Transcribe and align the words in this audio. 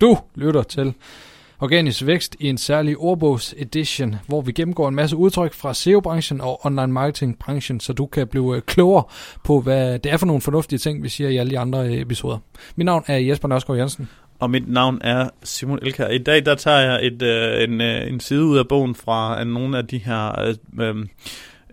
Du 0.00 0.18
lytter 0.34 0.62
til 0.62 0.94
Organisk 1.58 2.06
Vækst 2.06 2.36
i 2.40 2.48
en 2.48 2.58
særlig 2.58 2.96
ordbogs-edition, 2.96 4.16
hvor 4.26 4.40
vi 4.40 4.52
gennemgår 4.52 4.88
en 4.88 4.94
masse 4.94 5.16
udtryk 5.16 5.54
fra 5.54 5.74
SEO-branchen 5.74 6.40
og 6.40 6.66
online 6.66 6.92
marketing-branchen, 6.92 7.80
så 7.80 7.92
du 7.92 8.06
kan 8.06 8.26
blive 8.26 8.56
øh, 8.56 8.62
klogere 8.62 9.04
på, 9.44 9.60
hvad 9.60 9.98
det 9.98 10.12
er 10.12 10.16
for 10.16 10.26
nogle 10.26 10.42
fornuftige 10.42 10.78
ting, 10.78 11.02
vi 11.02 11.08
siger 11.08 11.30
i 11.30 11.36
alle 11.36 11.50
de 11.50 11.58
andre 11.58 11.86
øh, 11.86 11.92
episoder. 11.92 12.38
Mit 12.76 12.84
navn 12.84 13.04
er 13.06 13.16
Jesper 13.16 13.48
Nørskov 13.48 13.76
Jensen. 13.76 14.08
Og 14.38 14.50
mit 14.50 14.68
navn 14.68 14.98
er 15.04 15.28
Simon 15.42 15.78
Elker. 15.82 16.08
I 16.08 16.18
dag 16.18 16.46
der 16.46 16.54
tager 16.54 16.80
jeg 16.80 17.06
et, 17.06 17.22
øh, 17.22 17.62
en, 17.62 17.80
øh, 17.80 18.08
en 18.08 18.20
side 18.20 18.44
ud 18.44 18.58
af 18.58 18.68
bogen 18.68 18.94
fra 18.94 19.44
nogle 19.44 19.78
af 19.78 19.86
de 19.86 19.98
her... 19.98 20.40
Øh, 20.40 20.54
øh, 20.80 21.06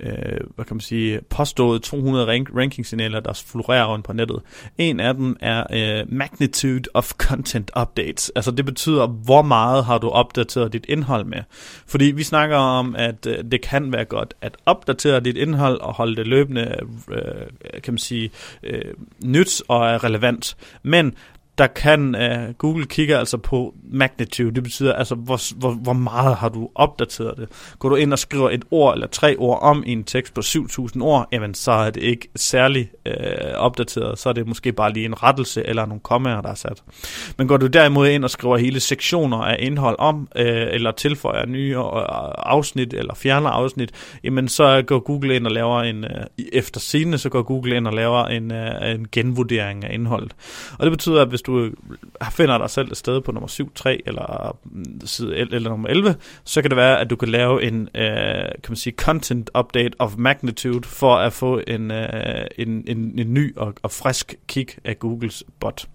øh, 0.00 0.40
hvad 0.54 0.64
kan 0.64 0.76
man 0.76 0.80
sige, 0.80 1.20
påstået 1.30 1.82
200 1.82 2.26
rank 2.26 2.50
rankingsignaler, 2.56 3.20
der 3.20 3.42
florerer 3.46 3.86
rundt 3.86 4.04
på 4.04 4.12
nettet. 4.12 4.40
En 4.78 5.00
af 5.00 5.14
dem 5.14 5.36
er 5.40 5.64
øh, 5.72 6.12
magnitude 6.12 6.82
of 6.94 7.12
content 7.12 7.70
updates. 7.80 8.32
Altså 8.36 8.50
det 8.50 8.64
betyder, 8.64 9.06
hvor 9.06 9.42
meget 9.42 9.84
har 9.84 9.98
du 9.98 10.08
opdateret 10.08 10.72
dit 10.72 10.86
indhold 10.88 11.24
med. 11.24 11.38
Fordi 11.86 12.04
vi 12.04 12.22
snakker 12.22 12.56
om, 12.56 12.96
at 12.96 13.26
øh, 13.26 13.44
det 13.50 13.62
kan 13.62 13.92
være 13.92 14.04
godt 14.04 14.34
at 14.40 14.56
opdatere 14.66 15.20
dit 15.20 15.36
indhold 15.36 15.80
og 15.80 15.94
holde 15.94 16.16
det 16.16 16.26
løbende, 16.26 16.76
øh, 17.10 17.82
kan 17.82 17.92
man 17.94 17.98
sige, 17.98 18.30
øh, 18.62 18.94
nyt 19.24 19.62
og 19.68 20.04
relevant. 20.04 20.56
Men 20.82 21.14
der 21.58 21.66
kan 21.66 22.14
uh, 22.14 22.54
Google 22.58 22.86
kigge 22.86 23.16
altså 23.16 23.36
på 23.36 23.74
magnitude. 23.92 24.54
Det 24.54 24.62
betyder 24.62 24.92
altså, 24.92 25.14
hvor, 25.14 25.58
hvor, 25.58 25.70
hvor 25.70 25.92
meget 25.92 26.36
har 26.36 26.48
du 26.48 26.68
opdateret 26.74 27.36
det. 27.36 27.48
Går 27.78 27.88
du 27.88 27.94
ind 27.94 28.12
og 28.12 28.18
skriver 28.18 28.50
et 28.50 28.64
ord 28.70 28.94
eller 28.94 29.06
tre 29.06 29.36
ord 29.38 29.58
om 29.62 29.84
i 29.86 29.92
en 29.92 30.04
tekst 30.04 30.34
på 30.34 30.42
7000 30.42 31.02
ord, 31.02 31.28
jamen 31.32 31.54
så 31.54 31.70
er 31.72 31.90
det 31.90 32.02
ikke 32.02 32.28
særlig 32.36 32.90
uh, 33.08 33.54
opdateret. 33.54 34.18
Så 34.18 34.28
er 34.28 34.32
det 34.32 34.46
måske 34.46 34.72
bare 34.72 34.92
lige 34.92 35.06
en 35.06 35.22
rettelse 35.22 35.66
eller 35.66 35.86
nogle 35.86 36.00
kommaer, 36.00 36.40
der 36.40 36.50
er 36.50 36.54
sat. 36.54 36.82
Men 37.38 37.48
går 37.48 37.56
du 37.56 37.66
derimod 37.66 38.08
ind 38.08 38.24
og 38.24 38.30
skriver 38.30 38.56
hele 38.56 38.80
sektioner 38.80 39.38
af 39.38 39.56
indhold 39.58 39.96
om, 39.98 40.20
uh, 40.20 40.42
eller 40.44 40.90
tilføjer 40.90 41.46
nye 41.46 41.76
afsnit 41.76 42.94
eller 42.94 43.14
fjerner 43.14 43.50
afsnit, 43.50 43.90
jamen 44.24 44.48
så 44.48 44.82
går 44.86 44.98
Google 44.98 45.36
ind 45.36 45.46
og 45.46 45.52
laver 45.52 45.80
en, 45.80 46.04
uh, 46.04 46.44
efter 46.52 46.80
scene, 46.80 47.18
så 47.18 47.28
går 47.28 47.42
Google 47.42 47.76
ind 47.76 47.86
og 47.86 47.92
laver 47.92 48.24
en, 48.24 48.50
uh, 48.50 48.90
en 48.90 49.06
genvurdering 49.12 49.84
af 49.84 49.94
indholdet. 49.94 50.34
Og 50.78 50.86
det 50.86 50.92
betyder, 50.92 51.22
at 51.22 51.28
hvis 51.28 51.42
du 51.46 51.70
finder 52.30 52.58
dig 52.58 52.70
selv 52.70 52.90
et 52.90 52.96
sted 52.96 53.20
på 53.20 53.32
nummer 53.32 53.48
7, 53.48 53.72
3 53.74 54.02
eller, 54.06 54.58
mm, 54.64 55.00
side, 55.04 55.36
eller 55.36 55.70
nummer 55.70 55.88
11, 55.88 56.16
så 56.44 56.62
kan 56.62 56.70
det 56.70 56.76
være, 56.76 57.00
at 57.00 57.10
du 57.10 57.16
kan 57.16 57.28
lave 57.28 57.62
en 57.62 57.80
uh, 57.80 57.90
kan 58.62 58.68
man 58.68 58.76
sige, 58.76 58.94
content 58.96 59.50
update 59.58 59.94
of 59.98 60.16
magnitude 60.16 60.82
for 60.82 61.16
at 61.16 61.32
få 61.32 61.60
en, 61.66 61.90
uh, 61.90 61.96
en, 62.58 62.84
en, 62.86 63.18
en 63.18 63.34
ny 63.34 63.56
og, 63.56 63.74
og 63.82 63.90
frisk 63.90 64.34
kick 64.48 64.78
af 64.84 64.98
Googles 64.98 65.44
bot. 65.60 65.88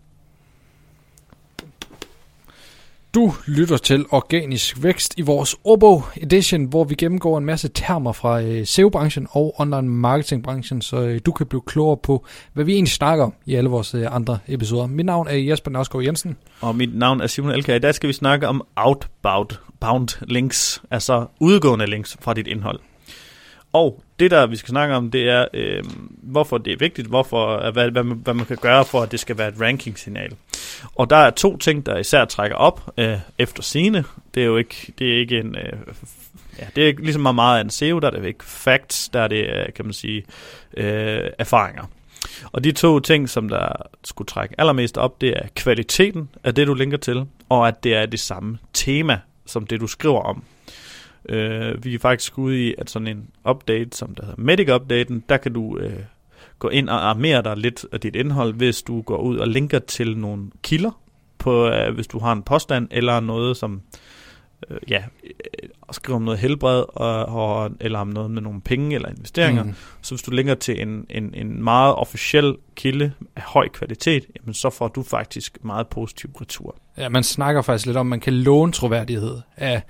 Du 3.16 3.34
lytter 3.48 3.78
til 3.78 4.06
Organisk 4.09 4.84
Vækst 4.84 5.14
i 5.17 5.22
vores 5.22 5.56
Obo 5.66 6.02
Edition, 6.17 6.66
hvor 6.66 6.84
vi 6.84 6.95
gennemgår 6.95 7.38
en 7.38 7.45
masse 7.45 7.68
termer 7.68 8.12
fra 8.12 8.42
øh, 8.42 8.66
SEO-branchen 8.66 9.28
og 9.31 9.56
online 9.58 9.90
marketing-branchen, 9.90 10.81
så 10.81 11.02
øh, 11.02 11.20
du 11.26 11.31
kan 11.31 11.45
blive 11.45 11.62
klogere 11.66 11.98
på, 11.98 12.26
hvad 12.53 12.66
vi 12.66 12.73
egentlig 12.73 12.92
snakker 12.92 13.26
om 13.26 13.34
i 13.45 13.56
alle 13.56 13.70
vores 13.70 13.95
øh, 13.95 14.16
andre 14.16 14.40
episoder. 14.48 14.88
Mit 14.88 15.06
navn 15.06 15.28
er 15.28 15.36
Jesper 15.36 15.72
Nørskov 15.72 16.03
Jensen. 16.03 16.38
Og 16.62 16.76
mit 16.76 16.98
navn 16.98 17.22
er 17.22 17.28
Simon 17.28 17.52
Elker. 17.52 17.76
I 17.76 17.80
dag 17.80 17.95
skal 17.95 18.08
vi 18.08 18.14
snakke 18.14 18.48
om 18.48 18.62
outbound 18.76 19.50
bound 19.80 20.09
links, 20.28 20.81
altså 20.92 21.25
udgående 21.40 21.88
links 21.88 22.18
fra 22.22 22.34
dit 22.34 22.48
indhold. 22.48 22.80
Og 23.74 24.04
det 24.20 24.32
der 24.32 24.48
vi 24.48 24.56
skal 24.56 24.70
snakke 24.70 24.96
om, 24.96 25.12
det 25.12 25.30
er, 25.30 25.46
øh, 25.54 25.84
hvorfor 26.24 26.58
det 26.58 26.74
er 26.74 26.78
vigtigt, 26.78 27.08
hvorfor, 27.08 27.66
øh, 27.66 27.74
hvad, 27.74 27.92
hvad, 27.92 28.04
man, 28.04 28.18
hvad 28.18 28.34
man 28.34 28.46
kan 28.46 28.58
gøre 28.62 28.86
for, 28.86 29.02
at 29.02 29.12
det 29.12 29.20
skal 29.20 29.38
være 29.38 29.48
et 29.48 29.62
ranking-signal. 29.62 30.36
Og 30.96 31.10
der 31.10 31.16
er 31.16 31.30
to 31.30 31.58
ting, 31.58 31.86
der 31.86 31.98
især 31.98 32.26
trækker 32.26 32.58
op 32.58 32.94
øh, 32.98 33.18
efter 33.38 33.64
sine. 33.64 34.04
Det 34.34 34.42
er 34.42 34.46
jo 34.46 34.58
ikke, 34.58 34.94
det 35.00 35.14
er 35.14 35.20
ikke 35.20 35.40
en... 35.40 35.56
Øh, 35.56 35.74
ja, 36.60 36.66
det 36.76 36.84
er 36.84 36.88
ikke 36.88 37.02
ligesom 37.04 37.22
meget, 37.22 37.36
meget 37.36 37.58
af 37.58 37.64
en 37.64 37.70
SEO, 37.70 38.00
der 38.00 38.08
er 38.08 38.12
det 38.12 38.26
ikke 38.26 38.46
facts, 38.46 39.10
der 39.10 39.22
er 39.22 39.28
det, 39.28 39.46
øh, 39.46 39.74
kan 39.76 39.86
man 39.86 39.94
sige, 39.94 40.24
øh, 40.78 41.30
erfaringer. 41.40 41.84
Og 42.52 42.64
de 42.64 42.72
to 42.72 43.00
ting, 43.00 43.30
som 43.30 43.50
der 43.50 43.70
skulle 44.04 44.26
trække 44.26 44.56
allermest 44.58 44.98
op, 44.98 45.22
det 45.22 45.30
er 45.30 45.48
kvaliteten 45.56 46.30
af 46.44 46.56
det, 46.56 46.68
du 46.68 46.74
linker 46.74 46.98
til, 46.98 47.26
og 47.50 47.68
at 47.68 47.84
det 47.84 47.96
er 47.96 48.06
det 48.06 48.20
samme 48.20 48.58
tema, 48.74 49.20
som 49.46 49.68
det, 49.68 49.81
du 49.81 49.88
skriver 49.88 50.22
om. 50.22 50.44
Øh, 51.30 51.84
vi 51.84 51.96
er 51.96 52.00
faktisk 52.00 52.38
ude 52.38 52.68
i, 52.68 52.76
at 52.78 52.90
sådan 52.90 53.08
en 53.08 53.30
update, 53.50 53.98
som 53.98 54.16
der 54.16 54.26
hedder 54.26 54.42
Medic-updaten, 54.42 55.24
der 55.30 55.38
kan 55.38 55.54
du 55.54 55.78
øh, 55.78 56.00
gå 56.59 56.70
ind 56.70 56.90
og 56.90 57.09
armere 57.09 57.42
dig 57.42 57.58
lidt 57.58 57.86
af 57.92 58.00
dit 58.00 58.16
indhold, 58.16 58.54
hvis 58.54 58.82
du 58.82 59.02
går 59.02 59.18
ud 59.18 59.38
og 59.38 59.48
linker 59.48 59.80
til 59.80 60.18
nogle 60.18 60.52
kilder, 60.64 61.02
på, 61.38 61.68
øh, 61.68 61.94
hvis 61.94 62.08
du 62.08 62.20
har 62.20 62.31
en 62.31 62.44
påstand, 62.44 62.88
eller 62.92 63.20
noget, 63.20 63.58
som 63.58 63.81
øh, 64.70 64.78
ja, 64.88 65.04
øh, 65.24 65.70
skriver 65.92 66.16
om 66.16 66.22
noget 66.22 66.40
helbred, 66.40 66.84
og, 66.88 67.26
og, 67.26 67.72
eller 67.80 68.00
om 68.00 68.08
noget 68.08 68.32
med 68.32 68.42
nogle 68.42 68.62
penge 68.62 68.96
eller 68.96 69.10
investeringer. 69.10 69.64
Mm. 69.64 69.74
Så 70.02 70.16
hvis 70.16 70.22
du 70.22 70.32
linker 70.32 70.56
til 70.56 70.82
en, 70.82 71.06
en, 71.10 71.34
en 71.34 71.64
meget 71.64 71.96
officiel 71.96 72.56
kilde 72.76 73.12
af 73.36 73.42
høj 73.42 73.68
kvalitet, 73.68 74.26
jamen 74.36 74.54
så 74.54 74.70
får 74.70 74.88
du 74.88 75.04
faktisk 75.04 75.58
meget 75.64 75.88
positiv 75.88 76.30
retur. 76.42 76.76
Ja, 76.98 77.10
man 77.10 77.24
snakker 77.24 77.62
faktisk 77.62 77.86
lidt 77.86 77.98
om, 77.98 78.08
at 78.08 78.10
man 78.10 78.20
kan 78.20 78.34
låne 78.34 78.72
troværdighed 78.72 79.38
af 79.58 79.82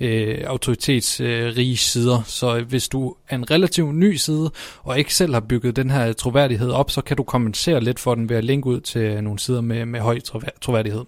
øh, 0.00 0.44
autoritetsrige 0.46 1.70
øh, 1.70 1.76
sider. 1.76 2.22
Så 2.26 2.60
hvis 2.60 2.88
du 2.88 3.14
er 3.28 3.36
en 3.36 3.50
relativt 3.50 3.94
ny 3.94 4.14
side, 4.14 4.50
og 4.82 4.98
ikke 4.98 5.14
selv 5.14 5.34
har 5.34 5.40
bygget 5.40 5.76
den 5.76 5.90
her 5.90 6.12
troværdighed 6.12 6.70
op, 6.70 6.90
så 6.90 7.02
kan 7.02 7.16
du 7.16 7.22
kompensere 7.22 7.80
lidt 7.80 7.98
for 7.98 8.14
den 8.14 8.28
ved 8.28 8.36
at 8.36 8.44
linke 8.44 8.66
ud 8.66 8.80
til 8.80 9.24
nogle 9.24 9.38
sider 9.38 9.60
med, 9.60 9.86
med 9.86 10.00
høj 10.00 10.18
troværdighed. 10.60 11.04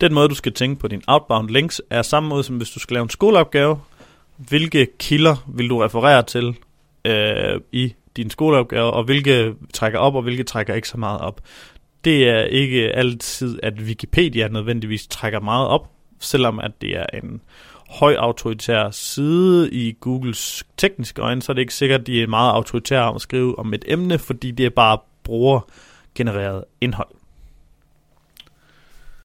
Den 0.00 0.14
måde, 0.14 0.28
du 0.28 0.34
skal 0.34 0.52
tænke 0.52 0.80
på 0.80 0.88
din 0.88 1.02
outbound 1.06 1.48
links, 1.48 1.82
er 1.90 2.02
samme 2.02 2.28
måde, 2.28 2.44
som 2.44 2.56
hvis 2.56 2.70
du 2.70 2.78
skal 2.78 2.94
lave 2.94 3.02
en 3.02 3.10
skoleopgave. 3.10 3.80
Hvilke 4.36 4.88
kilder 4.98 5.36
vil 5.48 5.70
du 5.70 5.78
referere 5.78 6.22
til 6.22 6.56
øh, 7.04 7.60
i 7.72 7.94
din 8.16 8.30
skoleopgave, 8.30 8.90
og 8.90 9.04
hvilke 9.04 9.54
trækker 9.74 9.98
op, 9.98 10.14
og 10.14 10.22
hvilke 10.22 10.42
trækker 10.42 10.74
ikke 10.74 10.88
så 10.88 10.98
meget 10.98 11.20
op. 11.20 11.40
Det 12.04 12.28
er 12.28 12.44
ikke 12.44 12.92
altid, 12.92 13.60
at 13.62 13.74
Wikipedia 13.80 14.48
nødvendigvis 14.48 15.06
trækker 15.06 15.40
meget 15.40 15.68
op, 15.68 15.90
selvom 16.20 16.58
at 16.58 16.72
det 16.80 16.96
er 16.96 17.06
en 17.14 17.40
høj 17.90 18.14
autoritær 18.14 18.90
side 18.90 19.70
i 19.72 19.96
Googles 20.00 20.64
tekniske 20.76 21.22
øjne, 21.22 21.42
så 21.42 21.52
er 21.52 21.54
det 21.54 21.60
ikke 21.60 21.74
sikkert, 21.74 22.00
at 22.00 22.06
de 22.06 22.22
er 22.22 22.26
meget 22.26 22.52
autoritære 22.52 23.02
om 23.02 23.14
at 23.14 23.20
skrive 23.20 23.58
om 23.58 23.74
et 23.74 23.84
emne, 23.88 24.18
fordi 24.18 24.50
det 24.50 24.66
er 24.66 24.70
bare 24.70 24.98
brugergenereret 25.24 26.64
indhold. 26.80 27.19